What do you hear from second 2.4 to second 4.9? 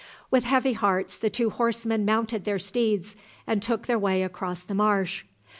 their steeds and took their way across the